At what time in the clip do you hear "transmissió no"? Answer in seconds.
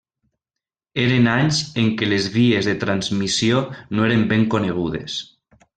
2.85-4.11